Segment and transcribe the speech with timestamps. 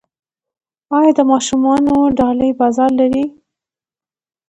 [0.97, 3.25] آیا د ماشومانو ډالۍ بازار لري؟